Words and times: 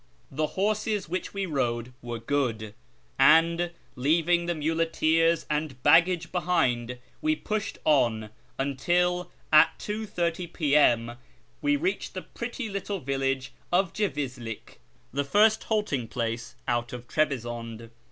The 0.31 0.47
horses 0.57 1.07
which 1.07 1.31
we 1.31 1.45
rode 1.45 1.93
were 2.01 2.17
good, 2.17 2.73
and, 3.19 3.69
leaving 3.95 4.47
the 4.47 4.55
muleteers 4.55 5.45
and 5.47 5.79
baggage 5.83 6.31
behind, 6.31 6.97
we 7.21 7.35
pushed 7.35 7.77
on 7.85 8.31
until, 8.57 9.29
at 9.53 9.77
2.30 9.77 10.53
p.m., 10.53 11.17
we 11.61 11.75
reached 11.75 12.15
the 12.15 12.23
pretty 12.23 12.67
little 12.67 12.99
village 12.99 13.53
of 13.71 13.93
Jevizlik, 13.93 14.79
the 15.13 15.23
first 15.23 15.65
halting 15.65 16.07
place 16.07 16.55
out 16.67 16.93
of 16.93 17.07
Trebizonde. 17.07 17.91